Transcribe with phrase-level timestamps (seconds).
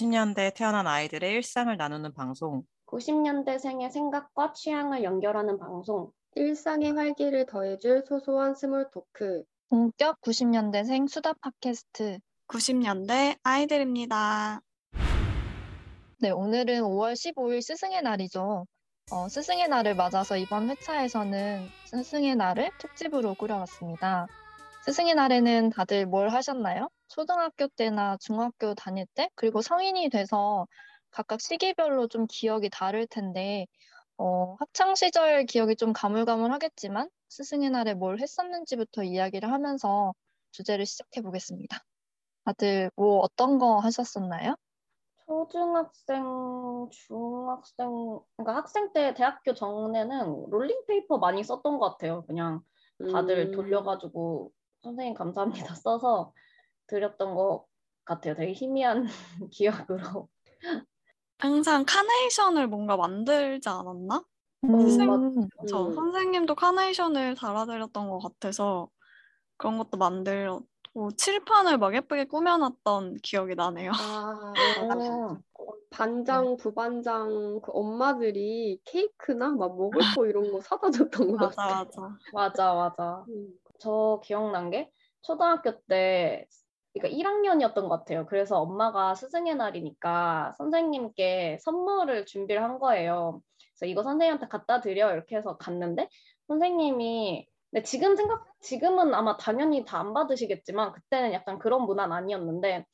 [0.00, 2.62] 90년대에 태어난 아이들의 일상을 나누는 방송.
[2.86, 6.10] 90년대생의 생각과 취향을 연결하는 방송.
[6.34, 9.44] 일상의 활기를 더해줄 소소한 small talk.
[9.68, 12.18] 본격 90년대생 수다 팟캐스트.
[12.48, 14.60] 90년대 아이들입니다.
[16.20, 18.66] 네, 오늘은 5월 15일 스승의 날이죠.
[19.12, 24.26] 어, 스승의 날을 맞아서 이번 회차에서는 스승의 날을 특집으로 꾸려봤습니다.
[24.86, 26.88] 스승의 날에는 다들 뭘 하셨나요?
[27.10, 30.66] 초등학교 때나 중학교 다닐 때, 그리고 성인이 돼서
[31.10, 33.66] 각각 시기별로 좀 기억이 다를 텐데,
[34.16, 40.14] 어, 학창 시절 기억이 좀 가물가물하겠지만, 스승의 날에 뭘 했었는지부터 이야기를 하면서
[40.52, 41.78] 주제를 시작해 보겠습니다.
[42.44, 44.54] 다들 뭐 어떤 거 하셨었나요?
[45.26, 46.24] 초중학생,
[46.90, 52.24] 중학생, 그러니까 학생 때 대학교 전에는 롤링페이퍼 많이 썼던 것 같아요.
[52.26, 52.62] 그냥
[53.12, 53.50] 다들 음.
[53.52, 54.52] 돌려가지고
[54.82, 56.32] 선생님 감사합니다 써서
[56.90, 57.66] 드렸던 것
[58.04, 58.34] 같아요.
[58.34, 59.06] 되게 희미한
[59.52, 60.28] 기억으로.
[61.38, 64.24] 항상 카네이션을 뭔가 만들지 않았나?
[64.64, 65.94] 음, 저 음.
[65.94, 68.90] 선생님도 카네이션을 달아드렸던 것 같아서
[69.56, 73.92] 그런 것도 만들었고 칠판을 막 예쁘게 꾸며놨던 기억이 나네요.
[73.92, 75.42] 아, 음,
[75.90, 81.84] 반장, 부반장 그 엄마들이 케이크나 막 먹을 거 이런 거 사다 줬던 것 맞아 같아.
[81.84, 82.18] 맞아.
[82.32, 83.26] 맞아, 맞아.
[83.28, 83.52] 음.
[83.78, 84.90] 저 기억난 게
[85.22, 86.46] 초등학교 때
[86.94, 88.26] 그러니까 1학년이었던 것 같아요.
[88.26, 93.40] 그래서 엄마가 스승의 날이니까 선생님께 선물을 준비를 한 거예요.
[93.78, 96.08] 그래서 이거 선생님한테 갖다 드려 이렇게 해서 갔는데
[96.48, 102.84] 선생님이 근데 지금 생각 지금은 아마 당연히 다 안 받으시겠지만 그때는 약간 그런 문화는 아니었는데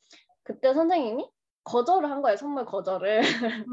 [0.43, 1.29] 그때 선생님이
[1.63, 2.37] 거절을 한 거예요.
[2.37, 3.21] 선물 거절을.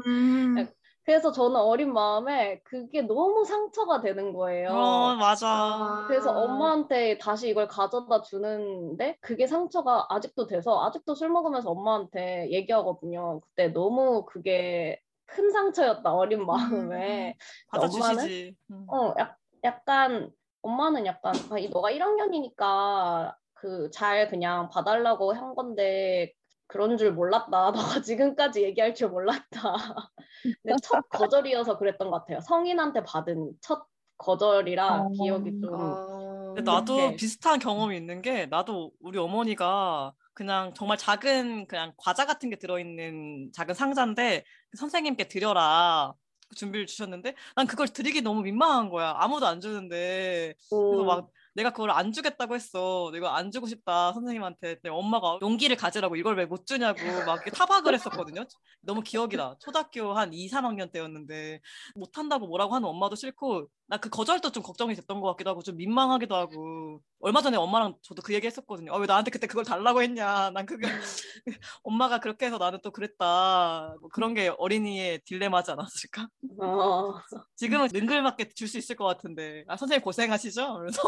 [0.07, 0.55] 음,
[1.05, 4.69] 그래서 저는 어린 마음에 그게 너무 상처가 되는 거예요.
[4.71, 5.47] 어, 맞아.
[5.47, 6.05] 아.
[6.07, 13.39] 그래서 엄마한테 다시 이걸 가져다 주는데 그게 상처가 아직도 돼서 아직도 술 먹으면서 엄마한테 얘기하거든요.
[13.41, 17.35] 그때 너무 그게 큰 상처였다 어린 마음에.
[17.67, 18.55] 받아주시지.
[18.71, 18.85] 음.
[18.89, 20.31] 어, 약, 약간
[20.63, 26.33] 엄마는 약간 아, 이 너가 1학년이니까 그 잘 그냥 봐달라고 한 건데
[26.67, 27.71] 그런 줄 몰랐다.
[27.99, 30.11] 너가 지금까지 얘기할 줄 몰랐다.
[30.43, 32.39] 근데 첫 거절이어서 그랬던 것 같아요.
[32.41, 33.85] 성인한테 받은 첫
[34.17, 35.09] 거절이라 어.
[35.11, 36.53] 기억이 좀 아.
[36.55, 37.15] 근데 나도 이렇게.
[37.17, 43.51] 비슷한 경험이 있는 게 나도 우리 어머니가 그냥 정말 작은 그냥 과자 같은 게 들어있는
[43.53, 44.45] 작은 상자인데
[44.77, 46.13] 선생님께 드려라
[46.55, 51.05] 준비를 주셨는데 난 그걸 드리기 너무 민망한 거야 아무도 안 주는데 그래서 음.
[51.05, 53.09] 막 내가 그걸 안 주겠다고 했어.
[53.13, 54.75] 내가 안 주고 싶다 선생님한테.
[54.75, 58.45] 근데 엄마가 용기를 가지라고 이걸 왜 못 주냐고 막 타박을 했었거든요.
[58.81, 59.55] 너무 기억이 나.
[59.59, 61.61] 초등학교 한 2, 3학년 때였는데
[61.95, 65.61] 못 한다고 뭐라고 하는 엄마도 싫고 나 그 거절도 좀 걱정이 됐던 것 같기도 하고
[65.61, 68.91] 좀 민망하기도 하고 얼마 전에 엄마랑 저도 그 얘기 했었거든요.
[68.93, 70.49] 아, 왜 나한테 그때 그걸 달라고 했냐.
[70.51, 70.87] 난 그게
[71.83, 73.95] 엄마가 그렇게 해서 나는 또 그랬다.
[74.01, 76.27] 뭐 그런 게 어린이의 딜레마지 않았을까?
[76.61, 77.13] 어,
[77.55, 80.73] 지금은 능글맞게 줄 수 있을 것 같은데 아 선생님 고생하시죠?
[80.79, 81.01] 그래서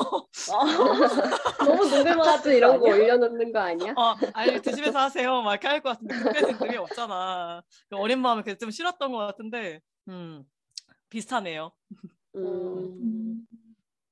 [1.65, 3.93] 너무 능글맞 카드 이런 거 올려놓는 거 아니야?
[3.97, 7.61] 어 아니 드시면서 하세요 막 이렇게 할 것 같은데 그때는 그게 없잖아.
[7.91, 10.43] 어린 마음에 그게 좀 싫었던 것 같은데 음
[11.09, 11.71] 비슷하네요.
[12.43, 13.47] 음.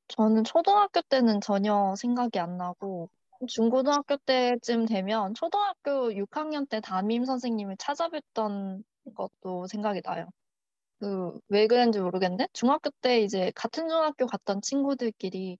[0.08, 3.09] 저는 초등학교 때는 전혀 생각이 안 나고,
[3.47, 8.84] 중고등학교 때쯤 되면 초등학교 6학년 때 담임 선생님을 찾아뵀던
[9.16, 10.28] 것도 생각이 나요.
[11.00, 15.57] 그, 왜 그랬는지 모르겠는데, 중학교 때 이제 같은 중학교 갔던 친구들끼리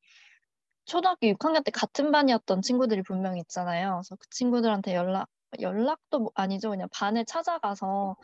[0.86, 4.02] 초등학교 6학년 때 같은 반이었던 친구들이 분명히 있잖아요.
[4.04, 5.28] 그래서 그 친구들한테 연락,
[5.60, 6.70] 연락도 뭐- 아니죠.
[6.70, 8.16] 그냥 반에 찾아가서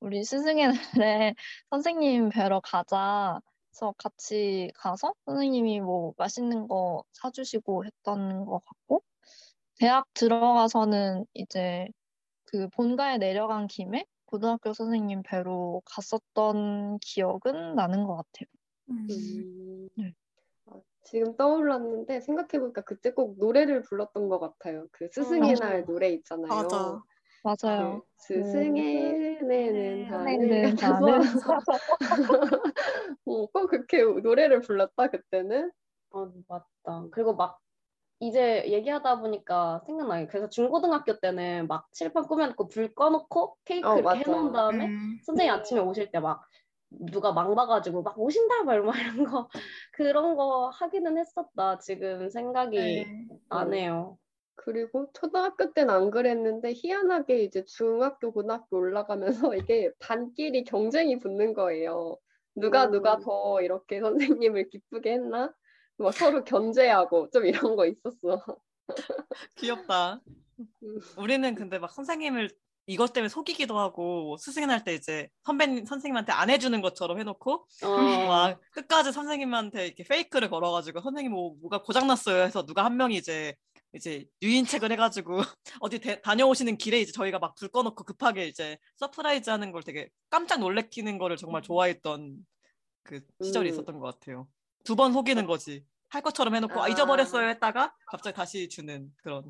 [0.00, 0.74] 우리 스승의 날에
[1.70, 3.40] 선생님 뵈러 가자.
[3.74, 9.02] 그래서 같이 가서 선생님이 뭐 맛있는 거 사주시고 했던 것 같고,
[9.80, 11.88] 대학 들어가서는 이제
[12.44, 18.46] 그 본가에 내려간 김에 고등학교 선생님 뵈러 갔었던 기억은 나는 것 같아요.
[18.90, 19.88] 음.
[19.96, 20.14] 네.
[20.66, 24.86] 아, 지금 떠올랐는데 생각해보니까 그때 꼭 노래를 불렀던 것 같아요.
[24.92, 25.64] 그 스승의 맞아.
[25.64, 26.48] 날 노래 있잖아요.
[26.48, 27.02] 맞아.
[27.42, 28.02] 맞아요.
[28.28, 31.20] 그 스승의 내는 하늘은 하늘 하늘.
[33.24, 35.70] 어, 꼭 그렇게 노래를 불렀다 그때는
[36.10, 37.06] 어, 맞다.
[37.10, 37.58] 그리고 막
[38.20, 40.26] 이제 얘기하다 보니까 생각나요.
[40.28, 44.18] 그래서 중고등학교 때는 막 칠판 꾸며놓고 불 꺼놓고 케이크 어, 이렇게.
[44.20, 46.42] 해놓은 다음에 음, 선생님 아침에 오실 때 막
[47.00, 49.48] 누가 망 봐가지고 막 오신다 막 이런 거
[49.92, 51.78] 그런 거 하기는 했었다.
[51.78, 53.26] 지금 생각이 네.
[53.48, 54.18] 나네요.
[54.56, 62.16] 그리고 초등학교 때는 안 그랬는데 희한하게 이제 중학교 고등학교 올라가면서 이게 반끼리 경쟁이 붙는 거예요.
[62.54, 62.92] 누가 음.
[62.92, 65.52] 누가 더 이렇게 선생님을 기쁘게 했나?
[65.96, 68.58] 막 서로 견제하고 좀 이런 거 있었어.
[69.56, 70.20] 귀엽다.
[70.58, 71.00] 음.
[71.16, 72.50] 우리는 근데 막 선생님을
[72.86, 78.26] 이것 때문에 속이기도 하고 스승의 날 때 이제 선배님 선생님한테 안 해주는 것처럼 해놓고 어,
[78.26, 83.54] 막 끝까지 선생님한테 이렇게 fake를 걸어가지고 선생님 뭐 뭐가 고장났어요 해서 누가 한 명이 이제
[83.94, 85.38] 이제 유인책을 해가지고
[85.80, 90.10] 어디 대- 다녀오시는 길에 이제 저희가 막 불 꺼놓고 급하게 이제 surprise 하는 걸 되게
[90.30, 92.44] 깜짝 놀래키는 거를 정말 좋아했던
[93.04, 93.72] 그 시절이 음.
[93.72, 94.48] 있었던 것 같아요.
[94.84, 95.84] 두 번 속이는 거지.
[96.10, 96.88] 할 것처럼 해놓고 아, 아.
[96.88, 99.44] 잊어버렸어요 했다가 갑자기 다시 주는 그런.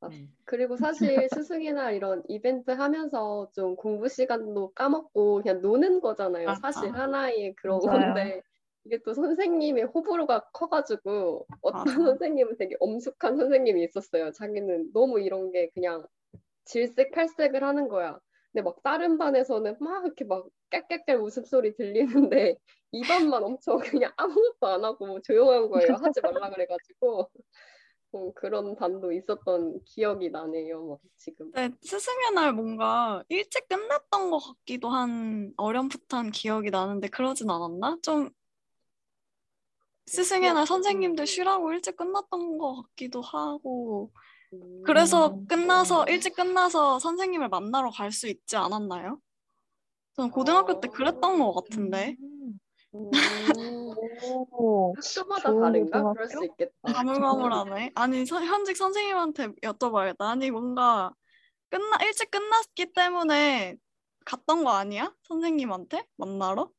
[0.00, 0.14] 맞아.
[0.16, 0.28] 음.
[0.44, 6.54] 그리고 사실 스승의 날 이런 이벤트 하면서 좀 공부 시간도 까먹고 그냥 노는 거잖아요.
[6.60, 8.00] 사실 하나의 그런 맞아요.
[8.14, 8.42] 건데
[8.84, 11.92] 이게 또 선생님의 호불호가 커가지고 어떤 맞아.
[11.92, 14.32] 선생님은 되게 엄숙한 선생님이 있었어요.
[14.32, 16.06] 자기는 너무 이런 게 그냥
[16.64, 18.18] 질색팔색을 하는 거야.
[18.52, 22.56] 근데 막 다른 반에서는 막 이렇게 막 깨깨깨 웃음소리 들리는데
[22.92, 25.94] 이 반만 엄청 그냥 아무것도 안 하고 조용한 거예요.
[25.94, 27.30] 하지 말라 그래가지고
[28.12, 30.86] 어, 그런 반도 있었던 기억이 나네요.
[30.86, 31.50] 막 지금.
[31.52, 37.96] 네, 스승의 날 뭔가 일찍 끝났던 것 같기도 한 어렴풋한 기억이 나는데 그러진 않았나?
[38.02, 38.28] 좀
[40.16, 44.12] 스승의 날 선생님들 쉬라고 일찍 끝났던 것 같기도 하고
[44.52, 49.18] 음, 그래서 끝나서 일찍 끝나서 선생님을 만나러 갈 수 있지 않았나요?
[50.14, 52.58] 저는 고등학교 때 그랬던 것 같은데 음,
[52.92, 56.12] 오, 학교마다 다른가?
[56.12, 56.92] 그럴 수 있겠다.
[56.92, 57.92] 가물가물하네.
[57.94, 60.20] 아니 서- 현직 선생님한테 여쭤봐야겠다.
[60.20, 61.14] 아니 뭔가
[61.70, 63.76] 끝나 일찍 끝났기 때문에
[64.26, 65.14] 갔던 거 아니야?
[65.22, 66.70] 선생님한테 만나러?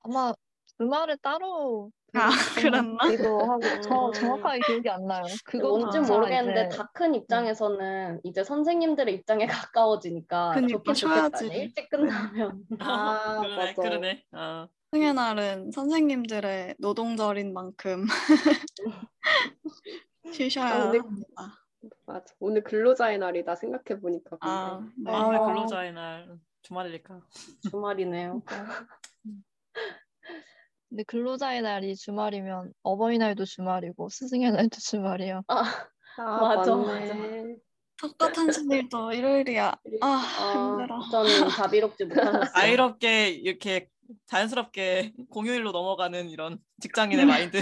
[0.00, 0.34] 아마
[0.78, 2.28] 주말에 따로 아,
[2.96, 3.08] 그랬나?
[3.10, 4.12] 기도 하고 저 음.
[4.12, 5.24] 정확하게 기억이 안 나요.
[5.44, 11.38] 그거 뭔지 모르겠는데 다큰 입장에서는 이제 선생님들의 입장에 가까워지니까 그니까, 좋긴 좋겠다.
[11.54, 13.82] 일찍 끝나면 아, 그러네, 맞아.
[13.82, 14.24] 그러네.
[14.32, 14.68] 어.
[14.92, 18.06] 스승의 날은 선생님들의 노동절인 만큼
[20.32, 21.26] 쉬셔야 아, 근데- 합니다.
[22.06, 22.34] 맞아.
[22.40, 24.36] 오늘 근로자의 날이다 생각해 보니까.
[24.40, 25.12] 아, 네.
[25.12, 25.46] 아, 아.
[25.46, 27.20] 근로자의 날 주말이니까.
[27.70, 28.42] 주말이네요.
[30.88, 35.42] 근데 근로자의 날이 주말이면 어버이날도 주말이고 스승의 날도 주말이야.
[35.48, 35.88] 아,
[36.18, 37.56] 아, 맞아, 맞네.
[37.98, 39.74] 덕가탄신일도 일요일이야.
[40.02, 41.00] 아 아, 힘들어.
[41.10, 42.50] 저는 자비롭지 못하셨어요.
[42.54, 43.88] 아이럽게 이렇게
[44.26, 47.60] 자연스럽게 공휴일로 넘어가는 이런 직장인의 마인드.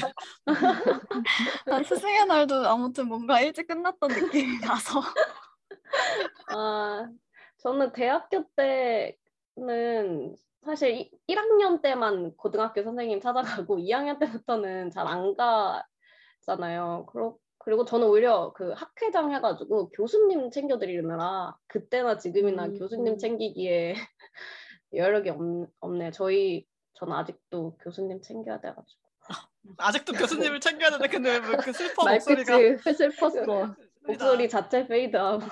[1.67, 5.01] 난 스승의 날도 아무튼 뭔가 일찍 끝났던 느낌이 나서.
[6.49, 7.09] 아,
[7.59, 8.45] 저는 대학교
[9.57, 17.07] 때는 사실 이- 1학년 때만 고등학교 선생님 찾아가고 2학년 때부터는 잘 안 가잖아요.
[17.11, 22.79] 그러, 그리고 저는 오히려 그 학회장 해가지고 교수님 챙겨드리느라 그때나 지금이나 음.
[22.79, 23.95] 교수님 챙기기에
[24.95, 25.39] 여력이 없,
[25.81, 26.11] 없네요.
[26.13, 29.01] 저희 저는 아직도 교수님 챙겨야 돼가지고.
[29.79, 33.75] 아직도 교수님을 챙겨야 되는데 근데 왜그 슬퍼 목소리가 말끝이 슬펐어.
[34.07, 35.43] 목소리 자체 페이드아웃.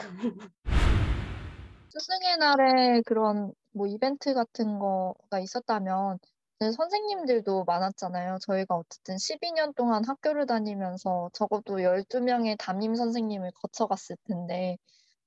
[1.92, 6.18] 스승의 날에 그런 뭐 이벤트 같은 거가 있었다면
[6.60, 8.38] 네, 선생님들도 많았잖아요.
[8.40, 14.78] 저희가 어쨌든 12년 동안 학교를 다니면서 적어도 12명의 담임 선생님을 거쳐갔을 텐데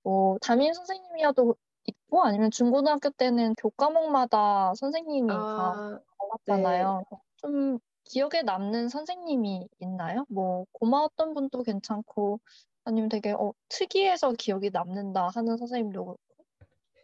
[0.02, 6.00] 뭐 담임 선생님이어도 있고 아니면 중고등학교 때는 교과목마다 선생님이 다 아,
[6.48, 7.04] 달랐잖아요.
[7.38, 10.26] 좀 기억에 남는 선생님이 있나요?
[10.30, 12.40] 뭐 고마웠던 분도 괜찮고
[12.86, 16.18] 아니면 되게 어, 특이해서 기억이 남는다 하는 선생님도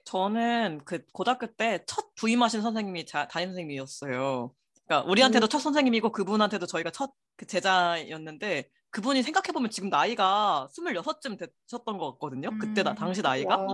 [0.05, 4.53] 저는 그 고등학교 때 첫 부임하신 선생님이 자, 담임 선생님이었어요.
[4.87, 11.39] 그러니까 우리한테도 첫 선생님이고 그분한테도 저희가 첫 그 제자였는데 그분이 생각해 보면 지금 나이가 26쯤
[11.39, 12.51] 되셨던 것 같거든요.
[12.59, 12.95] 그때 나 음.
[12.95, 13.57] 당시 나이가.
[13.57, 13.65] 와.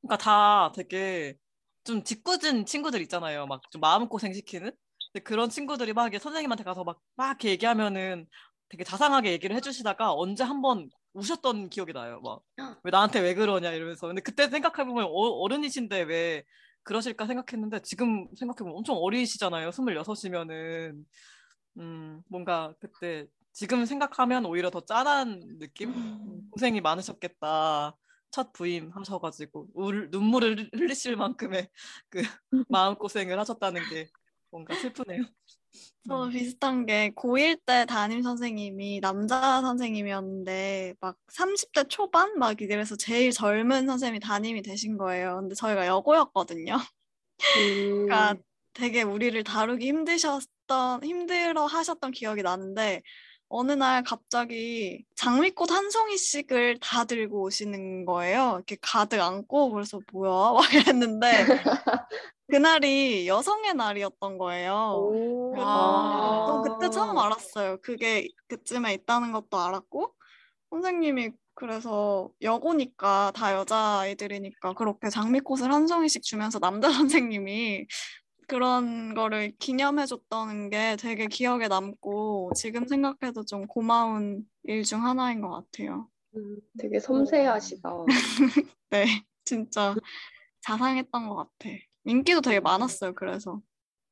[0.00, 1.36] 그러니까 다 되게
[1.84, 3.46] 좀 짓궂은 친구들 있잖아요.
[3.46, 4.72] 막 좀 마음고생 시키는.
[5.24, 8.26] 그런 친구들이 막 선생님한테 가서 막, 막 얘기하면은
[8.70, 12.20] 되게 자상하게 얘기를 해주시다가 언제 한번 우셨던 기억이 나요.
[12.20, 12.42] 막,
[12.82, 14.06] 왜 나한테 왜 그러냐 이러면서.
[14.06, 16.44] 근데 그때 생각해 보면 어, 어른이신데 왜
[16.82, 19.70] 그러실까 생각했는데 지금 생각해 보면 엄청 어리시잖아요.
[19.70, 21.04] 26이면은.
[21.78, 25.90] 음, 뭔가 그때 지금 생각하면 오히려 더 짠한 느낌?
[25.90, 27.96] 음, 고생이 많으셨겠다.
[28.30, 31.68] 첫 부임 하셔가지고 울, 눈물을 흘리실 만큼의
[32.08, 32.20] 그
[32.68, 34.08] 마음 고생을 하셨다는 게
[34.50, 35.22] 뭔가 슬프네요.
[36.08, 36.30] 저도 음.
[36.30, 43.86] 비슷한 게 고1 때 담임 선생님이 남자 선생님이었는데 막 30대 초반 막 이래서 제일 젊은
[43.86, 45.36] 선생님이 담임이 되신 거예요.
[45.40, 46.76] 근데 저희가 여고였거든요.
[47.38, 48.34] 음, 그러니까
[48.74, 53.02] 되게 우리를 다루기 힘드셨던 힘들어 하셨던 기억이 나는데
[53.48, 58.54] 어느 날 갑자기 장미꽃 한 송이씩을 다 들고 오시는 거예요.
[58.56, 61.30] 이렇게 가득 안고 그래서 뭐야 막 이랬는데
[62.52, 64.74] 그날이 여성의 날이었던 거예요.
[64.98, 65.54] 오.
[65.56, 66.60] 아, 저 아.
[66.60, 67.78] 그때 처음 알았어요.
[67.80, 70.12] 그게 그쯤에 있다는 것도 알았고
[70.68, 76.88] 선생님이 그래서 여고니까 다 여자아이들이니까 그렇게 장미꽃을 한 송이씩 주면서 남자
[77.32, 77.86] 선생님이
[78.48, 85.48] 그런 거를 기념해줬다는 게 되게 기억에 남고 지금 생각해도 좀 고마운 일 중 하나인 것
[85.48, 86.06] 같아요.
[86.36, 87.90] 음, 되게 섬세하시다.
[88.90, 89.06] 네,
[89.46, 89.94] 진짜
[90.60, 91.70] 자상했던 것 같아.
[92.04, 93.60] 인기도 되게 많았어요, 그래서.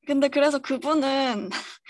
[0.06, 1.50] 근데 그래서 그분은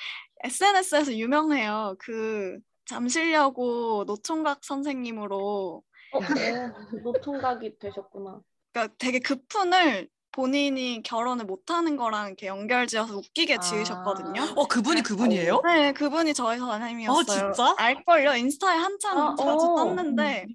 [0.45, 1.97] SNS에서 유명해요.
[1.99, 8.41] 그 잠실여고 노총각 선생님으로 어, 어, 노총각이 되셨구나.
[8.73, 13.59] 그러니까 되게 그 푼을 본인이 결혼을 못하는 거랑 이렇게 연결지어서 웃기게 아.
[13.59, 14.55] 지으셨거든요.
[14.57, 15.61] 어 그분이 그분이에요?
[15.65, 17.19] 네, 그분이 저희 선생님이었어요.
[17.19, 17.75] 어, 진짜?
[17.77, 18.37] 알걸요?
[18.37, 19.75] 인스타에 한참 아, 자주 어.
[19.77, 20.47] 떴는데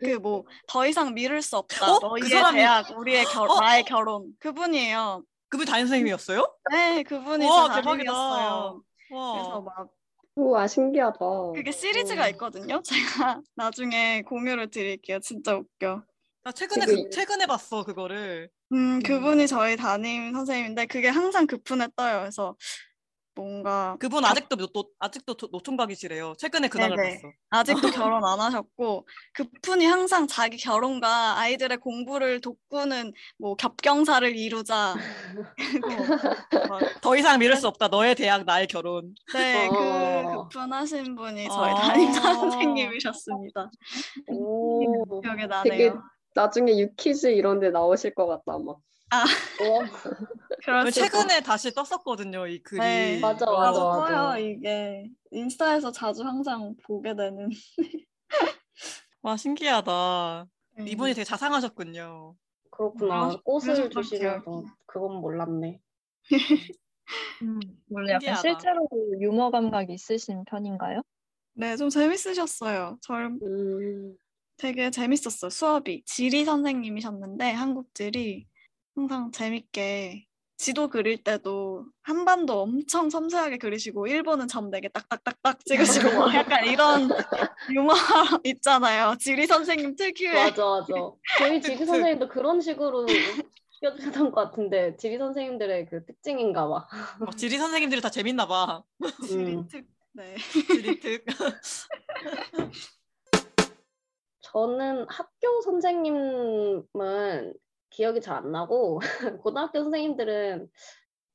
[0.00, 1.86] 그 뭐 더 이상 미룰 수 없다.
[1.94, 1.98] 어?
[2.00, 3.60] 너희의 그 사람이- 대학, 우리의 결, 어?
[3.60, 4.32] 나의 결혼.
[4.40, 5.22] 그분이에요.
[5.48, 6.44] 그분 담임 선생님이었어요?
[6.70, 8.12] 네, 그분이 와, 제 대박이다.
[8.12, 8.82] 담임이었어요.
[9.08, 9.60] 그래서 와.
[9.60, 9.88] 막
[10.36, 11.18] 우와 신기하다.
[11.54, 12.28] 그게 시리즈가 어.
[12.30, 12.80] 있거든요.
[12.84, 15.18] 제가 나중에 공유를 드릴게요.
[15.20, 16.02] 진짜 웃겨.
[16.44, 18.48] 나 최근에 되게- 그, 최근에 봤어 그거를.
[18.72, 22.20] 음, 그분이 저희 담임 선생님인데 그게 항상 그 폰에 떠요.
[22.20, 22.54] 그래서
[23.42, 26.34] 뭔가 그분 아직도 노, 노- 아직도 도- 노총각이시래요.
[26.38, 27.20] 최근에 근황을 네네.
[27.22, 27.32] 봤어.
[27.50, 27.80] 아직도
[28.12, 34.96] 결혼 안 하셨고 그 푼이 항상 자기 결혼과 아이들의 공부를 돕고는 뭐 겹경사를 이루자
[36.68, 37.86] 막, 더 이상 미룰 수 없다.
[37.88, 39.14] 너의 대학 나의 결혼.
[39.32, 39.70] 네, 어.
[39.70, 41.74] 그, 그푼 하신 분이 저희 어.
[41.76, 43.70] 담임사 선생님이셨습니다.
[44.30, 45.20] 오.
[45.22, 46.02] 기억에 되게 나네요.
[46.34, 48.74] 나중에 유퀴즈 이런 데 나오실 것 같다 아마.
[49.10, 49.84] 어,
[50.62, 51.06] 그럴 수도.
[51.06, 52.80] 최근에 다시 떴었거든요 이 글이.
[52.80, 54.34] 네, 맞아, 맞아, 맞아.
[54.34, 55.10] 떠요, 이게.
[55.30, 57.48] 인스타에서 자주 항상 보게 되는.
[59.22, 60.46] 와 신기하다.
[60.76, 60.84] 네.
[60.84, 62.36] 이분이 되게 자상하셨군요.
[62.70, 63.28] 그렇구나.
[63.28, 64.64] 그러셨- 꽃을 주시면서.
[64.86, 65.80] 그건 몰랐네.
[67.88, 68.40] 원래 약간 신기하다.
[68.40, 68.88] 실제로
[69.20, 71.02] 유머 감각이 있으신 편인가요?
[71.54, 72.98] 네, 좀 재밌으셨어요.
[73.00, 74.16] 절 음.
[74.56, 75.50] 되게 재밌었어요.
[75.50, 76.02] 수업이.
[76.04, 78.46] 지리 선생님이셨는데, 한국 지리.
[78.98, 80.26] 항상 재밌게
[80.56, 87.08] 지도 그릴 때도 한반도 엄청 섬세하게 그리시고, 일본은 점 4개 딱딱딱딱 찍으시고, 막 약간 이런
[87.72, 87.92] 유머
[88.42, 89.14] 있잖아요.
[89.20, 90.34] 지리 선생님 특유의.
[90.34, 90.92] 맞아, 맞아.
[91.38, 93.06] 저희 지리 선생님도 그런 식으로
[93.80, 96.88] 웃겨주셨던 것 같은데 지리 선생님들의 그 특징인가 봐.
[97.20, 98.82] 막 지리 선생님들이 다 재밌나 봐.
[99.28, 99.68] 지리 음.
[99.68, 99.86] 특.
[100.12, 100.34] 네.
[100.72, 101.24] 지리 특.
[104.40, 107.54] 저는 학교 선생님은
[107.98, 109.00] 기억이 잘 안 나고
[109.42, 110.68] 고등학교 선생님들은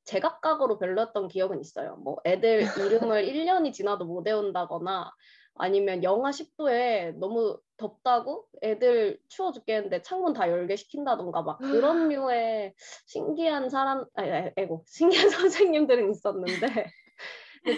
[0.04, 1.96] 제각각으로 별로였던 기억은 있어요.
[1.96, 5.12] 뭐 애들 이름을 1년이 지나도 못 외운다거나
[5.56, 12.72] 아니면 영하 10도에 너무 덥다고 애들 추워 죽겠는데 창문 다 열게 시킨다던가 막 그런 류의
[13.06, 15.28] 신기한 사람 아니 아이고 신기한
[15.84, 16.66] 선생님들은 있었는데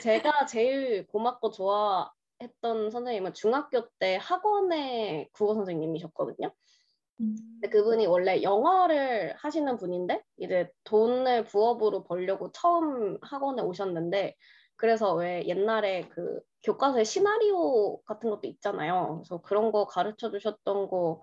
[0.00, 6.52] 제가 제일 고맙고 좋아했던 선생님은 중학교 때 학원의 국어 선생님이셨거든요.
[7.18, 14.34] 근데 그분이 원래 영어를 하시는 분인데 이제 돈을 부업으로 벌려고 처음 학원에 오셨는데
[14.76, 19.22] 그래서 왜 옛날에 그 교과서에 시나리오 같은 것도 있잖아요.
[19.22, 21.22] 그래서 그런 거 가르쳐 주셨던 거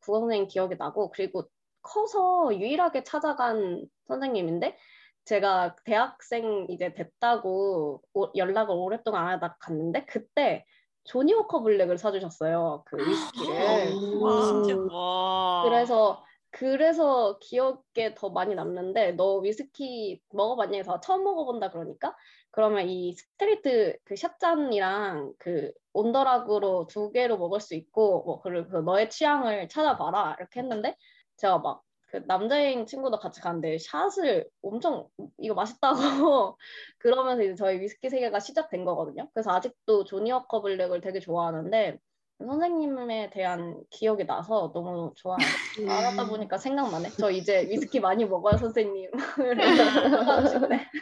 [0.00, 1.44] 국어 선생님 기억이 나고 그리고
[1.82, 4.76] 커서 유일하게 찾아간 선생님인데
[5.24, 10.64] 제가 대학생 이제 됐다고 오- 연락을 오랫동안 안 하다 갔는데 그때
[11.04, 12.84] 조니 워커 블랙을 사주셨어요.
[12.86, 13.94] 그 위스키를.
[14.20, 14.74] 와, 진짜.
[14.74, 14.90] 음.
[14.90, 15.62] 와.
[15.64, 22.14] 그래서 그래서 기억에 더 많이 남는데 너 위스키 먹어봤냐 해서 처음 먹어본다 그러니까
[22.50, 28.42] 그러면 이 straight 그 shot잔이랑 그 on the rock으로 두 개로 먹을 수 있고 뭐
[28.42, 30.94] 그리고 그 너의 취향을 찾아봐라 이렇게 했는데
[31.36, 31.82] 제가 막
[32.12, 36.58] 그 남자인 친구도 같이 갔는데 shot을 엄청 이거 맛있다고
[36.98, 39.28] 그러면서 이제 저희 위스키 세계가 시작된 거거든요.
[39.32, 41.98] 그래서 아직도 조니 워커 블랙을 되게 좋아하는데
[42.38, 45.38] 선생님에 대한 기억이 나서 너무 좋아요.
[45.86, 47.10] 말하다 보니까 생각나네.
[47.18, 49.10] 저 이제 위스키 많이 먹어요, 선생님.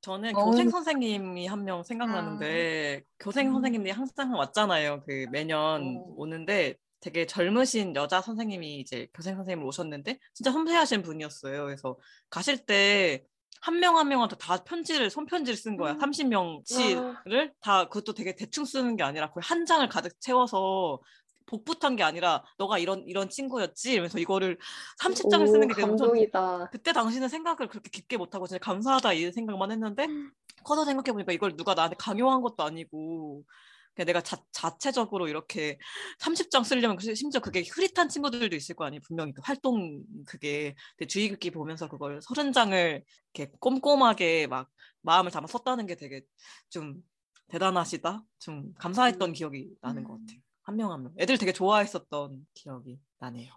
[0.00, 0.44] 저는 어.
[0.46, 3.52] 교생 선생님이 한 명 생각나는데 교생 음.
[3.54, 5.02] 선생님들이 항상 왔잖아요.
[5.06, 6.14] 그 매년 어.
[6.16, 11.64] 오는데 되게 젊으신 여자 선생님이 이제 교생 선생님을 오셨는데 진짜 섬세하신 분이었어요.
[11.64, 11.96] 그래서
[12.28, 13.24] 가실 때
[13.62, 15.96] 한명한 명한테 다 편지를 손편지를 쓴 거야.
[15.96, 21.00] 30명치를 다 그것도 되게 대충 쓰는 게 아니라 거의 한 장을 가득 채워서
[21.46, 24.56] 복붙한 게 아니라 너가 이런 이런 친구였지 이러면서 이거를
[25.02, 26.68] 30장을 쓰는 게 감동이다.
[26.70, 30.06] 그때 당시는 생각을 그렇게 깊게 못 하고 진짜 감사하다 이 생각만 했는데
[30.64, 33.42] 커서 생각해 보니까 이걸 누가 나한테 강요한 것도 아니고
[34.04, 35.78] 내가 자, 자체적으로 이렇게
[36.18, 40.74] 30장 쓰려면 그- 심지어 그게 흐릿한 친구들도 있을 거 아니에요 분명히 그 활동 그게
[41.08, 43.02] 주의 깊게 보면서 그걸 30장을
[43.34, 44.70] 이렇게 꼼꼼하게 막
[45.02, 46.22] 마음을 담아 썼다는 게 되게
[46.68, 47.02] 좀
[47.48, 48.24] 대단하시다.
[48.38, 50.40] 좀 감사했던 기억이 나는 것 같아요.
[50.62, 51.12] 한 명 한 명.
[51.18, 53.52] 애들 되게 좋아했었던 기억이 나네요.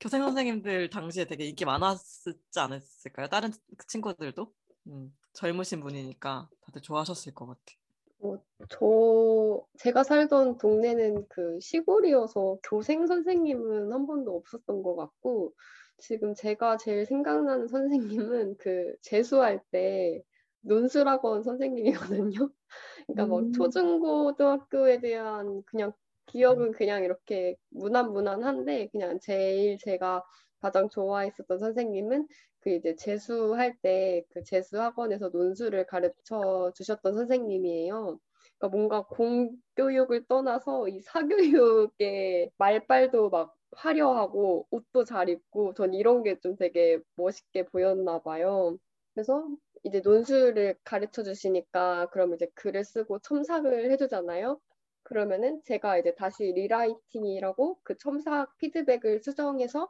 [0.00, 3.28] 교생 선생님들 당시에 되게 인기 많았지 않았을까요?
[3.28, 3.52] 다른
[3.88, 4.52] 친구들도
[4.88, 7.76] 음, 젊으신 분이니까 다들 좋아하셨을 것 같아요.
[8.22, 8.38] 어,
[8.68, 15.52] 저 제가 살던 동네는 그 시골이어서 교생 선생님은 한 번도 없었던 것 같고
[15.98, 20.22] 지금 제가 제일 생각나는 선생님은 그 재수할 때
[20.60, 22.50] 논술학원 선생님이거든요.
[23.06, 23.52] 그러니까 뭐 음.
[23.52, 25.92] 초중고등학교에 대한 그냥
[26.26, 30.24] 기억은 그냥 이렇게 무난무난한데 그냥 제일 제가
[30.60, 32.28] 가장 좋아했었던 선생님은
[32.62, 38.18] 그 이제 재수할 때 그 재수 학원에서 논술을 가르쳐 주셨던 선생님이에요.
[38.58, 46.38] 그러니까 뭔가 공교육을 떠나서 이 사교육의 말빨도 막 화려하고 옷도 잘 입고 전 이런 게
[46.40, 48.78] 좀 되게 멋있게 보였나 봐요.
[49.14, 49.48] 그래서
[49.84, 54.60] 이제 논술을 가르쳐 주시니까 그럼 이제 글을 쓰고 첨삭을 해주잖아요.
[55.02, 59.88] 그러면은 제가 이제 다시 리라이팅이라고 그 첨삭 피드백을 수정해서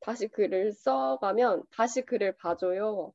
[0.00, 3.12] 다시 글을 써가면 다시 글을 봐줘요.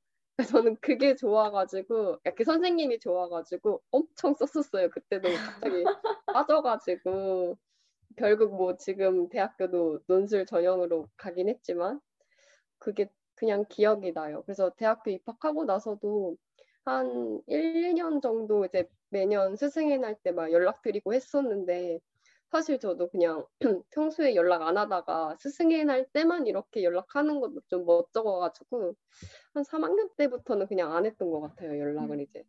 [0.50, 4.90] 저는 그게 좋아가지고 그 선생님이 좋아가지고 엄청 썼었어요.
[4.90, 5.84] 그때도 갑자기
[6.34, 7.58] 빠져가지고
[8.18, 12.02] 결국 뭐 지금 대학교도 논술 전형으로 가긴 했지만
[12.80, 14.44] 그게 그냥 기억이 나요.
[14.46, 16.38] 그래서 대학교 입학하고 나서도
[16.86, 22.00] 한 1, 2년 정도 이제 매년 스승의 날 때 막 연락드리고 했었는데
[22.52, 23.46] 사실 저도 그냥
[23.92, 28.94] 평소에 연락 안 하다가 스승의 날 때만 이렇게 연락하는 것도 좀 멋쩍어가지고
[29.54, 31.80] 한 3학년 때부터는 그냥 안 했던 것 같아요.
[31.80, 32.44] 연락을 이제.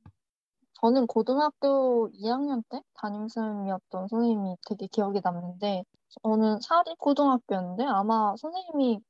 [0.81, 5.85] 저는 고등학교 2학년 때 담임쌤이었던 선생님이 되게 기억에 남는데
[6.23, 9.01] 저는 사립고등학교였는데 아마 선생님이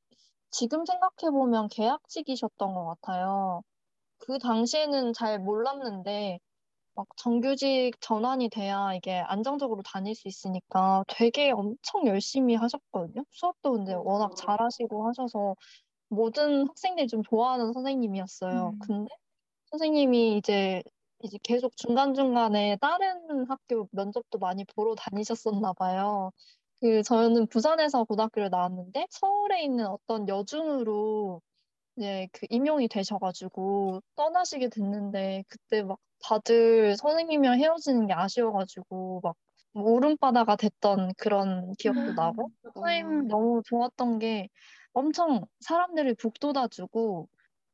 [0.50, 3.62] 지금 생각해보면 계약직이셨던 것 같아요.
[4.18, 6.38] 그 당시에는 잘 몰랐는데
[6.94, 13.24] 막 정규직 전환이 돼야 이게 안정적으로 다닐 수 있으니까 되게 엄청 열심히 하셨거든요.
[13.30, 15.56] 수업도 근데 워낙 잘하시고 하셔서
[16.08, 18.74] 모든 학생들이 좀 좋아하는 선생님이었어요.
[18.74, 18.78] 음.
[18.80, 19.10] 근데
[19.66, 20.82] 선생님이 이제
[21.24, 26.32] 이제 계속 중간중간에 다른 학교 면접도 많이 보러 다니셨었나 봐요.
[26.80, 31.40] 그 저는 부산에서 고등학교를 나왔는데 서울에 있는 어떤 여중으로
[31.96, 39.36] 이제 그 임용이 되셔가지고 떠나시게 됐는데 그때 막 다들 선생님이랑 헤어지는 게 아쉬워가지고 막
[39.74, 44.48] 울음바다가 됐던 그런 기억도 나고 선생님 너무 좋았던 게
[44.92, 47.28] 엄청 사람들을 북돋아주고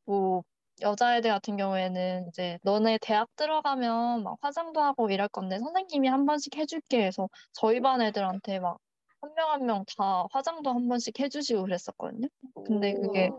[0.07, 0.43] 뭐
[0.83, 6.57] 여자애들 같은 경우에는 이제 너네 대학 들어가면 막 화장도 하고 이럴 건데 선생님이 한 번씩
[6.57, 8.79] 해줄게 해서 저희 반 애들한테 막
[9.21, 12.29] 한 명 한 명 다 화장도 한 번씩 해주시고 그랬었거든요.
[12.65, 13.31] 근데 그게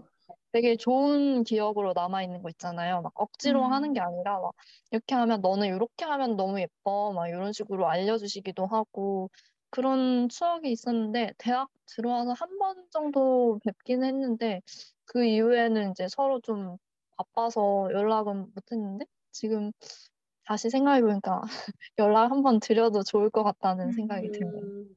[0.51, 3.01] 되게 좋은 기억으로 남아있는 거 있잖아요.
[3.01, 3.71] 막 억지로 음.
[3.73, 4.53] 하는 게 아니라 막
[4.91, 7.13] 이렇게 하면 너는 이렇게 하면 너무 예뻐.
[7.13, 9.29] 막 이런 식으로 알려주시기도 하고
[9.69, 14.61] 그런 추억이 있었는데 대학 들어와서 한 번 정도 뵙긴 했는데
[15.05, 16.77] 그 이후에는 이제 서로 좀
[17.17, 19.71] 바빠서 연락은 못 했는데 지금
[20.45, 21.41] 다시 생각해보니까
[21.99, 24.63] 연락 한 번 드려도 좋을 것 같다는 생각이 드네요.
[24.63, 24.95] 음,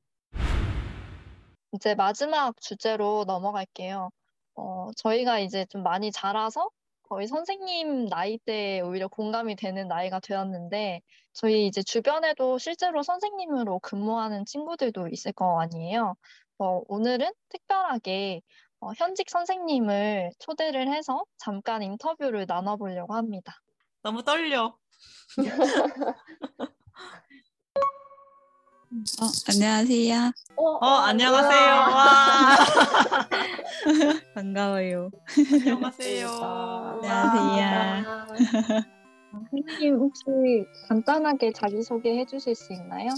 [1.75, 4.11] 이제 마지막 주제로 넘어갈게요.
[4.55, 6.69] 어, 저희가 이제 좀 많이 자라서
[7.03, 15.09] 거의 선생님 나이대에 오히려 공감이 되는 나이가 되었는데, 저희 이제 주변에도 실제로 선생님으로 근무하는 친구들도
[15.09, 16.15] 있을 거 아니에요.
[16.59, 18.43] 어, 오늘은 특별하게
[18.81, 23.55] 어, 현직 선생님을 초대를 해서 잠깐 인터뷰를 나눠보려고 합니다.
[24.03, 24.77] 너무 떨려.
[28.93, 30.31] 어, 안녕하세요.
[30.57, 31.73] 어, 안녕하세요.
[31.73, 32.59] 와.
[34.35, 35.11] 반가워요.
[35.65, 36.29] 안녕하세요.
[37.01, 38.05] 안녕하세요.
[39.51, 40.23] 선생님 혹시
[40.89, 43.09] 간단하게 자기소개 해주실 수 있나요?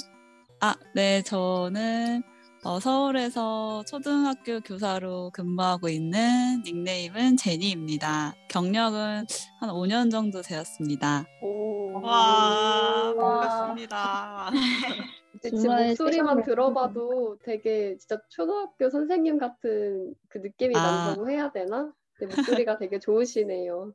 [0.60, 2.22] 아, 네, 저는
[2.62, 8.36] 어, 서울에서 초등학교 교사로 근무하고 있는 닉네임은 제니입니다.
[8.48, 9.26] 경력은
[9.60, 11.24] 한 5년 정도 되었습니다.
[11.42, 12.00] 오.
[12.00, 14.50] 와, 반갑습니다.
[15.50, 20.82] 지금 목소리만 들어봐도 되게 진짜 초등학교 선생님 같은 그 느낌이 아.
[20.82, 21.92] 난다고 해야 되나?
[22.14, 23.92] 근데 목소리가 되게 좋으시네요.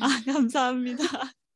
[0.00, 1.04] 아, 감사합니다.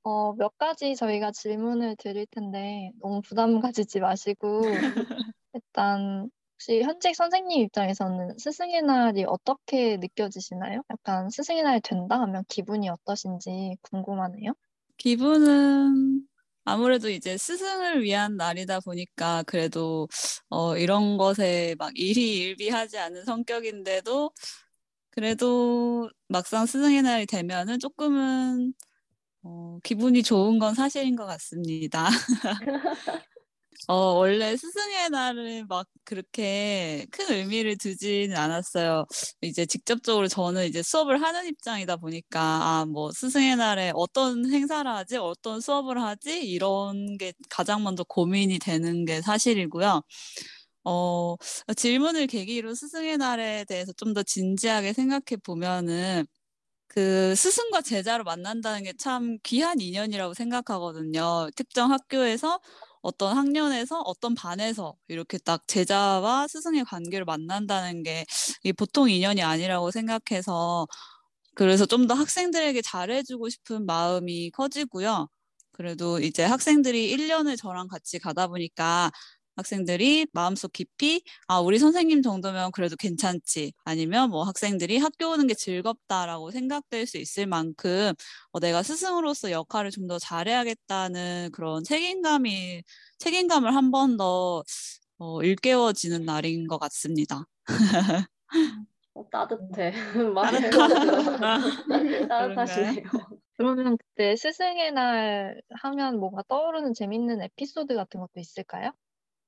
[0.02, 4.62] 어, 몇 가지 저희가 질문을 드릴 텐데 너무 부담 가지지 마시고
[5.52, 10.82] 일단 혹시 현직 선생님 입장에서는 스승의 날이 어떻게 느껴지시나요?
[10.90, 14.52] 약간 스승의 날이 된다 하면 기분이 어떠신지 궁금하네요.
[14.96, 16.27] 기분은
[16.68, 20.08] 아무래도 이제 스승을 위한 날이다 보니까 그래도
[20.50, 24.30] 어, 이런 것에 막 일희일비하지 않은 성격인데도
[25.10, 28.74] 그래도 막상 스승의 날이 되면은 조금은
[29.42, 32.08] 어, 기분이 좋은 건 사실인 것 같습니다.
[33.86, 39.06] 어, 원래 스승의 날을 막 그렇게 큰 의미를 두지는 않았어요.
[39.40, 45.16] 이제 직접적으로 저는 이제 수업을 하는 입장이다 보니까, 아, 뭐, 스승의 날에 어떤 행사를 하지,
[45.16, 50.02] 어떤 수업을 하지, 이런 게 가장 먼저 고민이 되는 게 사실이고요.
[50.84, 51.36] 어,
[51.76, 56.24] 질문을 계기로 스승의 날에 대해서 좀 더 진지하게 생각해 보면은,
[56.88, 61.48] 그 스승과 제자로 만난다는 게 참 귀한 인연이라고 생각하거든요.
[61.56, 62.60] 특정 학교에서
[63.02, 68.24] 어떤 학년에서 어떤 반에서 이렇게 딱 제자와 스승의 관계를 만난다는 게
[68.76, 70.86] 보통 인연이 아니라고 생각해서
[71.54, 75.28] 그래서 좀 더 학생들에게 잘해주고 싶은 마음이 커지고요.
[75.72, 79.10] 그래도 이제 학생들이 1년을 저랑 같이 가다 보니까
[79.58, 85.54] 학생들이 마음속 깊이 아 우리 선생님 정도면 그래도 괜찮지 아니면 뭐 학생들이 학교 오는 게
[85.54, 88.12] 즐겁다라고 생각될 수 있을 만큼
[88.52, 92.82] 어, 내가 스승으로서 역할을 좀 더 잘해야겠다는 그런 책임감이
[93.18, 94.62] 책임감을 한 번 더
[95.18, 97.44] 어, 일깨워지는 날인 것 같습니다.
[99.14, 99.92] 어, 따뜻해.
[102.28, 103.04] 따뜻하시네요.
[103.56, 108.92] 그러면 그때 스승의 날 하면 뭔가 떠오르는 재밌는 에피소드 같은 것도 있을까요?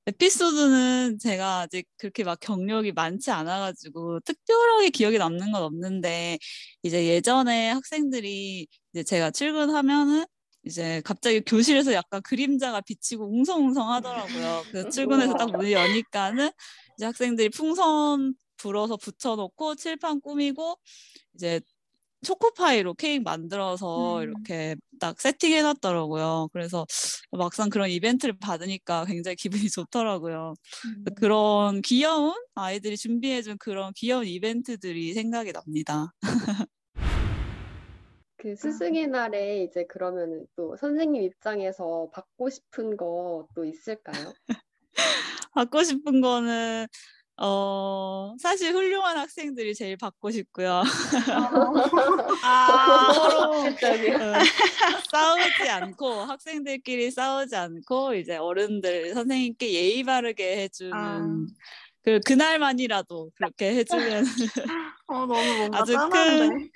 [0.07, 6.39] 에피소드는 제가 아직 그렇게 막 경력이 많지 않아가지고 특별하게 기억에 남는 건 없는데
[6.83, 10.25] 이제 예전에 학생들이 이제 제가 출근하면은
[10.65, 14.63] 이제 갑자기 교실에서 약간 그림자가 비치고 웅성웅성 하더라고요.
[14.71, 16.51] 그래서 출근해서 딱 문이 여니까는
[16.97, 20.77] 이제 학생들이 풍선 불어서 붙여놓고 칠판 꾸미고
[21.35, 21.61] 이제
[22.23, 24.23] 초코파이로 케이크 만들어서 음.
[24.23, 26.49] 이렇게 딱 세팅해 놨더라고요.
[26.53, 26.87] 그래서
[27.33, 30.55] 막상 그런 이벤트를 받으니까 굉장히 기분이 좋더라고요.
[30.87, 31.05] 음.
[31.17, 36.13] 그런 귀여운 아이들이 준비해 준 그런 귀여운 이벤트들이 생각이 납니다.
[38.37, 44.33] 그 스승의 날에 이제 그러면 또 선생님 입장에서 받고 싶은 거 또 있을까요?
[45.55, 46.87] 받고 싶은 거는
[47.43, 50.83] 어, 사실 훌륭한 학생들이 제일 받고 싶고요.
[52.45, 53.65] 아, 서로 어,
[55.11, 61.47] 싸우지 않고 학생들끼리 싸우지 않고 이제 어른들 선생님께 예의 바르게 해주는 아.
[62.05, 64.25] 그 그날만이라도 그렇게 해주면
[65.09, 65.27] 어,
[65.73, 66.49] 아주 짠한데.
[66.49, 66.71] 큰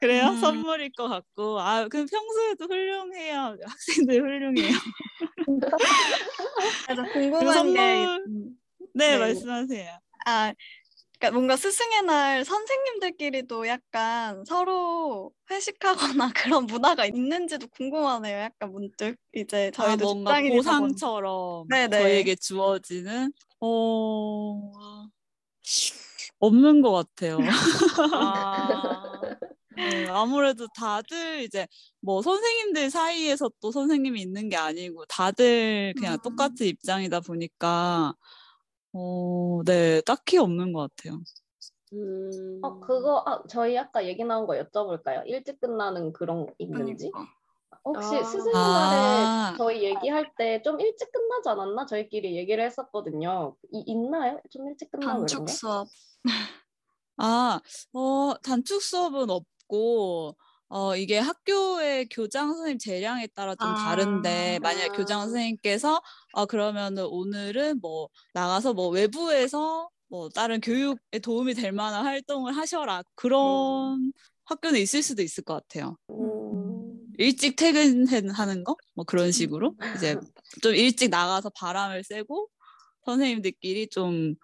[0.00, 0.30] 그래요?
[0.30, 0.40] 음.
[0.40, 4.76] 선물일 것 같고 아 그럼 평소에도 훌륭해요 학생들 훌륭해요.
[6.86, 7.74] 그래서 궁금한 선물...
[7.74, 8.06] 게
[8.94, 10.07] 네, 네 말씀하세요.
[10.26, 10.52] 아,
[11.18, 18.38] 그러니까 뭔가 스승의 날 선생님들끼리도 약간 서로 회식하거나 그런 문화가 있는지도 궁금하네요.
[18.38, 25.08] 약간 문득 이제 아, 저희도 뭔가 보상처럼 저에게 주어지는 어
[26.40, 27.46] 없는 것 같아요.
[28.14, 29.34] 아,
[29.74, 31.66] 네, 아무래도 다들 이제
[32.00, 36.22] 뭐 선생님들 사이에서 또 선생님이 있는 게 아니고 다들 그냥 음.
[36.22, 38.14] 똑같은 입장이다 보니까
[38.92, 41.20] 어, 네, 딱히 없는 것 같아요.
[41.92, 42.60] 음...
[42.62, 45.22] 어, 그거, 아, 저희 아까 얘기 나온 거 여쭤볼까요?
[45.26, 47.10] 일찍 끝나는 그런 있는지?
[47.10, 47.32] 그러니까.
[47.84, 48.22] 혹시 아...
[48.22, 49.54] 스승의 날에 아...
[49.56, 51.86] 저희 얘기할 때 좀 일찍 끝나지 않았나?
[51.86, 53.56] 저희끼리 얘기를 했었거든요.
[53.72, 54.40] 이, 있나요?
[54.50, 55.88] 좀 일찍 끝나는 단축 수업.
[57.16, 57.60] 아,
[57.94, 60.36] 어, 단축 수업은 없고,
[60.70, 66.02] 어, 이게 학교의 교장 선생님 재량에 따라 좀 아, 다른데, 만약 교장 선생님께서,
[66.32, 73.02] 어, 그러면은 오늘은 뭐, 나가서 뭐 외부에서 뭐 다른 교육에 도움이 될 만한 활동을 하셔라.
[73.14, 74.12] 그런 음.
[74.44, 75.96] 학교는 있을 수도 있을 것 같아요.
[76.10, 76.98] 음.
[77.18, 78.76] 일찍 퇴근하는 거?
[78.94, 79.74] 뭐 그런 식으로.
[79.96, 80.16] 이제
[80.62, 82.48] 좀 일찍 나가서 바람을 쐬고,
[83.06, 84.34] 선생님들끼리 좀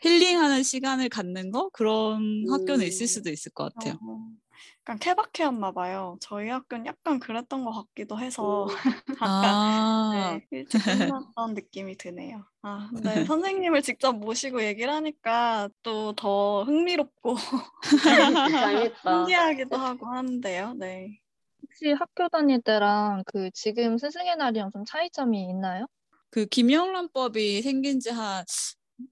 [0.00, 1.70] 힐링하는 시간을 갖는 거?
[1.72, 3.06] 그런 학교는 있을 음.
[3.06, 3.94] 수도 있을 것 같아요.
[3.94, 4.41] 어.
[4.82, 6.16] 약간 케바케였나 봐요.
[6.20, 8.66] 저희 학교는 약간 그랬던 것 같기도 해서
[9.22, 10.10] 약간 아.
[10.10, 10.78] 네, 일찍
[11.34, 12.44] 끝났던 느낌이 드네요.
[12.62, 17.36] 아, 네, 선생님을 직접 모시고 얘기를 하니까 또 더 흥미롭고
[19.06, 20.74] 신기하기도 하고 하는데요.
[20.74, 21.18] 네.
[21.62, 25.86] 혹시 학교 다닐 때랑 그 지금 스승의 날이랑 좀 차이점이 있나요?
[26.30, 28.44] 그 김영란법이 생긴 지 한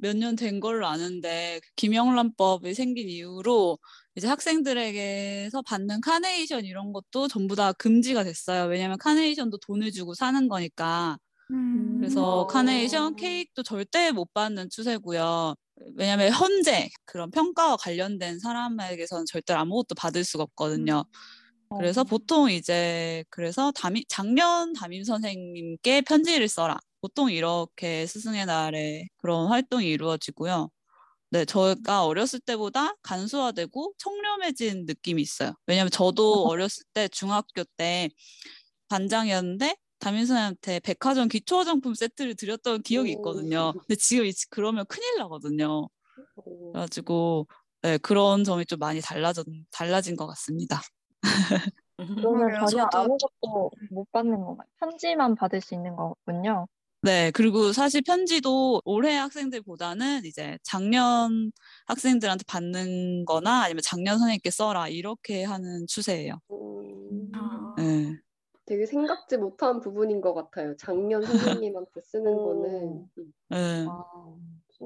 [0.01, 3.79] 몇 년 된 걸로 아는데 그 김영란법이 생긴 이후로
[4.17, 8.65] 이제 학생들에게서 받는 카네이션 이런 것도 전부 다 금지가 됐어요.
[8.65, 11.17] 왜냐면 카네이션도 돈을 주고 사는 거니까.
[11.53, 11.97] 음.
[11.99, 15.55] 그래서 카네이션, 케이크도 절대 못 받는 추세고요.
[15.97, 21.05] 왜냐면 현재 그런 평가와 관련된 사람에게서는 절대 아무것도 받을 수가 없거든요.
[21.79, 22.05] 그래서 어.
[22.05, 26.79] 보통 이제 그래서 담임 작년 담임 선생님께 편지를 써라.
[27.01, 30.69] 보통 이렇게 스승의 날에 그런 활동이 이루어지고요.
[31.33, 35.55] 네, 저희가 어렸을 때보다 간소화되고 청렴해진 느낌이 있어요.
[35.67, 38.09] 왜냐면 저도 어렸을 때 중학교 때
[38.89, 43.73] 반장이었는데 담임 선생님한테 백화점 기초 화장품 세트를 드렸던 기억이 있거든요.
[43.73, 45.89] 근데 지금 이- 그러면 큰일 나거든요.
[46.37, 46.73] 오.
[46.73, 47.47] 그래가지고
[47.83, 50.81] 네, 그런 점이 좀 많이 달라진 달라진 것 같습니다.
[51.97, 52.67] 그러면.
[52.67, 54.67] 전혀 아무것도 못 받는 건가요?
[54.81, 56.67] 편지만 받을 수 있는 거군요.
[57.03, 61.51] 네, 그리고 사실 편지도 올해 학생들보다는 이제 작년
[61.87, 66.39] 학생들한테 받는 거나 아니면 작년 선생님께 써라 이렇게 하는 추세예요.
[66.51, 68.19] 음, 아, 네.
[68.67, 70.77] 되게 생각지 못한 부분인 것 같아요.
[70.77, 72.45] 작년 선생님한테 쓰는 오.
[72.63, 73.33] 거는 음.
[73.49, 73.87] 네.
[73.89, 74.05] 아.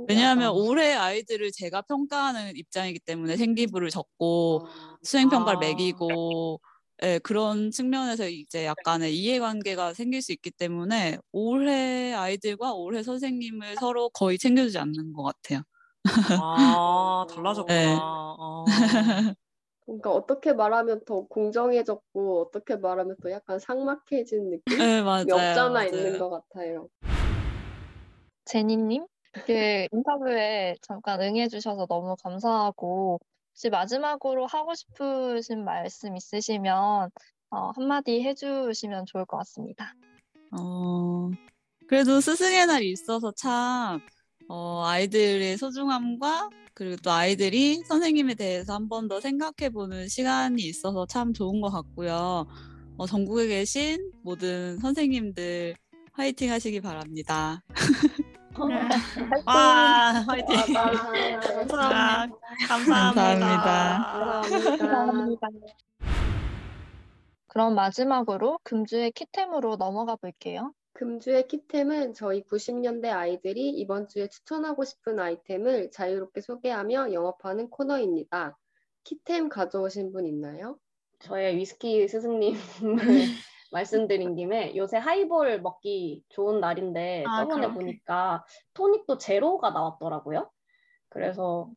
[0.09, 5.61] 왜냐하면 올해 아이들을 제가 평가하는 입장이기 때문에 생기부를 적고 아, 수행 평가를 아.
[5.61, 6.61] 매기고
[7.03, 14.11] 예, 그런 측면에서 이제 약간의 이해관계가 생길 수 있기 때문에 올해 아이들과 올해 선생님을 서로
[14.11, 15.63] 거의 챙겨주지 않는 것 같아요.
[16.41, 17.75] 아, 달라졌구나.
[17.75, 17.85] 네.
[18.39, 18.65] 어.
[19.85, 24.79] 그러니까 어떻게 말하면 더 공정해졌고 어떻게 말하면 또 약간 삭막해진 느낌?
[24.79, 25.25] 네, 맞아요.
[25.33, 26.19] 없잖아 있는 맞아요.
[26.19, 26.89] 것 같아요.
[28.47, 29.07] 제니님,
[29.47, 33.21] 그 인터뷰에 잠깐 응해주셔서 너무 감사하고,
[33.55, 37.11] 혹시 마지막으로 하고 싶으신 말씀 있으시면
[37.51, 39.95] 어, 한마디 해주시면 좋을 것 같습니다.
[40.51, 41.31] 어,
[41.87, 44.01] 그래도 스승의 날이 있어서 참,
[44.49, 51.33] 어, 아이들의 소중함과 그리고 또 아이들이 선생님에 대해서 한 번 더 생각해보는 시간이 있어서 참
[51.33, 52.47] 좋은 것 같고요.
[52.97, 55.77] 어, 전국에 계신 모든 선생님들
[56.13, 57.63] 화이팅 하시기 바랍니다.
[59.47, 60.57] 와, 화이팅.
[61.69, 62.39] 감사합니다.
[62.69, 64.43] 감사합니다.
[64.79, 65.49] 감사합니다.
[67.49, 70.73] 그럼 마지막으로 금주의 키템으로 넘어가 볼게요.
[70.93, 78.57] 금주의 키템은 저희 90년대 아이들이 이번 주에 추천하고 싶은 아이템을 자유롭게 소개하며 영업하는 코너입니다.
[79.03, 80.79] 키템 가져오신 분 있나요?
[81.21, 82.55] 저의 위스키 스승님
[83.75, 87.75] 말씀드린 김에 요새 하이볼 먹기 좋은 날인데 아, 저번에 그러게.
[87.75, 90.49] 보니까 토닉도 제로가 나왔더라고요.
[91.09, 91.69] 그래서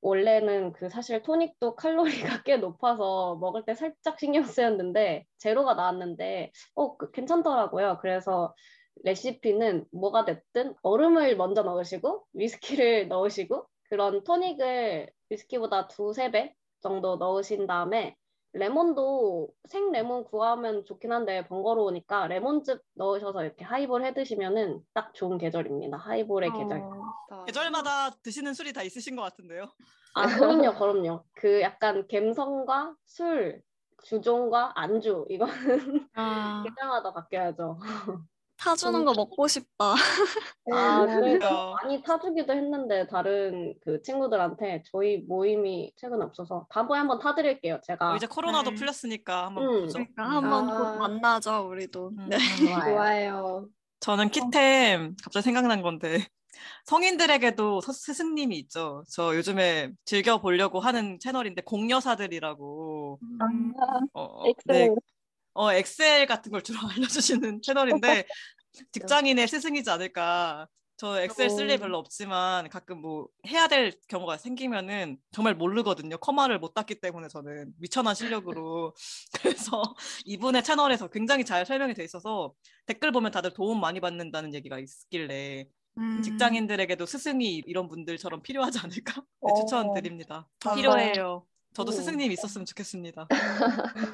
[0.00, 6.96] 원래는 그 사실 토닉도 칼로리가 꽤 높아서 먹을 때 살짝 신경 쓰였는데 제로가 나왔는데 어
[6.96, 7.98] 그- 괜찮더라고요.
[8.00, 8.54] 그래서
[9.04, 17.66] 레시피는 뭐가 됐든 얼음을 먼저 넣으시고 위스키를 넣으시고 그런 토닉을 위스키보다 두세 배 정도 넣으신
[17.66, 18.16] 다음에
[18.54, 25.38] 레몬도 생 레몬 구하면 좋긴 한데 번거로우니까 레몬즙 넣으셔서 이렇게 하이볼 해 드시면은 딱 좋은
[25.38, 25.96] 계절입니다.
[25.96, 26.80] 하이볼의 계절.
[27.30, 29.68] 어, 계절마다 드시는 술이 다 있으신 것 같은데요.
[30.14, 31.24] 아 그럼요, 그럼요.
[31.34, 33.62] 그 약간 갬성과 술,
[34.04, 37.78] 주종과 안주 이거는 아, 계절마다 바뀌어야죠.
[38.62, 39.94] 타주는 거 먹고 싶다.
[40.72, 41.74] 아 그러니까.
[41.82, 47.80] 많이 타주기도 했는데 다른 그 친구들한테 저희 모임이 최근에 없어서 다음번에 한번 타드릴게요.
[47.84, 48.12] 제가.
[48.12, 48.76] 어, 이제 코로나도 네.
[48.76, 49.80] 풀렸으니까 한번 음.
[49.82, 49.92] 보죠.
[49.94, 50.30] 그러니까 음.
[50.36, 50.78] 한번 아.
[50.78, 52.08] 곧 만나죠, 우리도.
[52.18, 52.38] 음, 네.
[52.58, 53.66] 좋아요.
[54.00, 56.26] 저는 키템 갑자기 생각난 건데
[56.86, 59.02] 성인들에게도 서- 스승님이 있죠.
[59.10, 63.72] 저 요즘에 즐겨 보려고 하는 채널인데 공여사들이라고 음,
[64.14, 64.88] 어, 어, 엑셀.
[64.88, 64.94] 네,
[65.54, 68.24] 어, 엑셀 같은 걸 주로 알려주시는 채널인데
[68.92, 70.68] 직장인의 스승이지 않을까.
[70.96, 71.78] 저 엑셀 쓸일 어.
[71.78, 76.16] 별로 없지만 가끔 뭐 해야 될 경우가 생기면은 정말 모르거든요.
[76.18, 78.94] 커마를 못 땄기 때문에 저는 미천한 실력으로.
[79.42, 79.82] 그래서
[80.24, 82.54] 이분의 채널에서 굉장히 잘 설명이 돼 있어서
[82.86, 85.66] 댓글 보면 다들 도움 많이 받는다는 얘기가 있길래
[85.98, 89.22] 음, 직장인들에게도 스승이 이런 분들처럼 필요하지 않을까?
[89.40, 89.54] 네, 어.
[89.54, 90.48] 추천드립니다.
[90.64, 90.76] 맞아요.
[90.76, 91.46] 필요해요.
[91.72, 91.92] 저도 오.
[91.92, 93.22] 스승님 있었으면 좋겠습니다.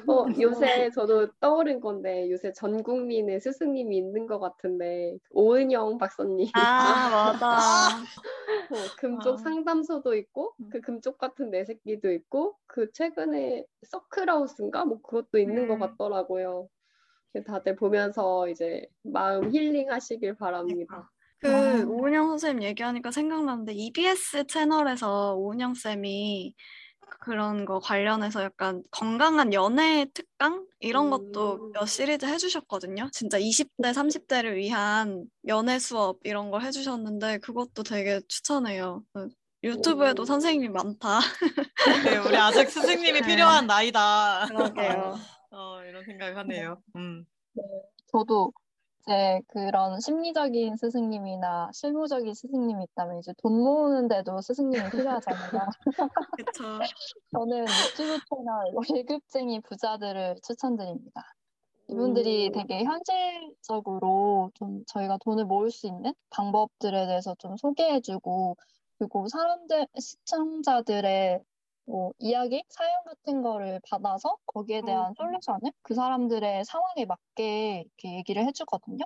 [0.07, 7.09] 어, 요새 저도 떠오른 건데 요새 전 국민에 스승님이 있는 것 같은데 오은영 박사님 아,
[7.09, 7.97] 맞아.
[8.71, 9.37] 어, 금쪽 아.
[9.37, 15.75] 상담소도 있고 그 금쪽 같은 내 새끼도 있고 그 최근에 서클하우스인가 뭐 그것도 있는 것
[15.75, 15.79] 음.
[15.79, 16.69] 같더라고요.
[17.45, 21.11] 다들 보면서 이제 마음 힐링하시길 바랍니다.
[21.39, 21.85] 그 아.
[21.85, 26.53] 오은영 선생님 얘기하니까 생각났는데 EBS 채널에서 오은영 쌤이
[27.19, 31.71] 그런 거 관련해서 약간 건강한 연애 특강 이런 것도 음.
[31.73, 33.09] 몇 시리즈 해주셨거든요.
[33.11, 39.03] 진짜 20대, 30대를 위한 연애 수업 이런 걸 해주셨는데 그것도 되게 추천해요.
[39.13, 39.29] 그
[39.63, 40.25] 유튜브에도 오.
[40.25, 41.19] 선생님이 많다.
[42.05, 43.27] 네, 우리 아직 스승님이 네.
[43.27, 44.47] 필요한 나이다.
[44.47, 45.17] 그러게요.
[45.51, 46.81] 어, 이런 생각을 하네요.
[46.95, 47.25] 음.
[48.11, 48.53] 저도
[49.09, 55.69] 이제 그런 심리적인 스승님이나 실무적인 스승님이 있다면 이제 돈 모으는데도 스승님이 필요하잖아요.
[56.37, 56.79] 그쵸.
[57.33, 61.23] 저는 유튜브 채널 월급쟁이 부자들을 추천드립니다.
[61.87, 62.51] 이분들이 음.
[62.51, 68.57] 되게 현실적으로 좀 저희가 돈을 모을 수 있는 방법들에 대해서 좀 소개해주고
[68.99, 71.41] 그리고 사람들, 시청자들의
[71.89, 78.45] 뭐 이야기, 사연 같은 거를 받아서 거기에 대한 솔루션을 그 사람들의 상황에 맞게 이렇게 얘기를
[78.45, 79.05] 해주거든요.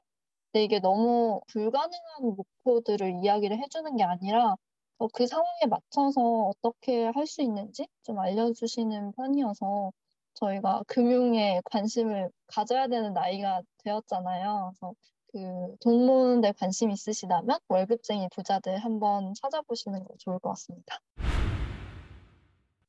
[0.51, 4.55] 근데 이게 너무 불가능한 목표들을 이야기를 해주는 게 아니라
[4.99, 9.91] 어, 그 상황에 맞춰서 어떻게 할 수 있는지 좀 알려주시는 편이어서
[10.35, 14.73] 저희가 금융에 관심을 가져야 되는 나이가 되었잖아요.
[14.79, 14.93] 그래서
[15.31, 20.99] 그 돈 모으는 데 관심 있으시다면 월급쟁이 부자들 한번 찾아보시는 거 좋을 것 같습니다.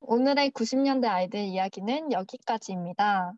[0.07, 3.33] 오늘의 90년대 아이들 이야기는 여기까지입니다.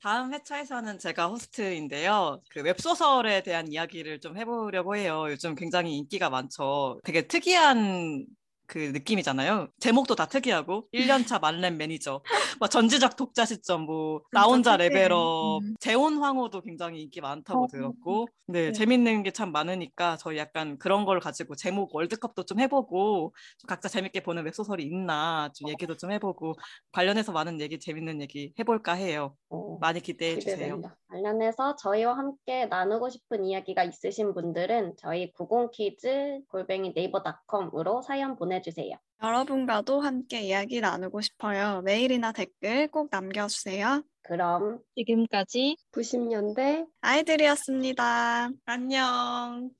[0.00, 2.42] 다음 회차에서는 제가 호스트인데요.
[2.50, 5.24] 그 웹소설에 대한 이야기를 좀 해보려고 해요.
[5.28, 7.00] 요즘 굉장히 인기가 많죠.
[7.04, 8.26] 되게 특이한
[8.66, 9.68] 그 느낌이잖아요.
[9.78, 12.22] 제목도 다 특이하고 1년차 만렙 매니저,
[12.60, 14.76] 뭐 전지적 독자 시점, 뭐 나 혼자.
[14.76, 15.74] 레벨업, 음.
[15.80, 18.72] 재혼 황후도 굉장히 인기 많다고 어, 들었고, 네, 네.
[18.72, 23.88] 재밌는 게 참 많으니까 저희 약간 그런 걸 가지고 제목 월드컵도 좀 해보고 좀 각자
[23.88, 26.54] 재밌게 보는 웹 소설이 있나 좀 얘기도 좀 해보고
[26.92, 29.36] 관련해서 많은 얘기 재밌는 얘기 해볼까 해요.
[29.50, 30.76] 어, 많이 기대해 주세요.
[30.76, 30.96] 기대된다.
[31.14, 38.96] 관련해서 저희와 함께 나누고 싶은 이야기가 있으신 분들은 저희 90kids 골뱅이 네이버닷컴으로 사연 보내주세요.
[39.22, 41.82] 여러분과도 함께 이야기 나누고 싶어요.
[41.82, 44.02] 메일이나 댓글 꼭 남겨주세요.
[44.22, 48.50] 그럼 지금까지 90년대 아이들이었습니다.
[48.64, 49.70] 안녕.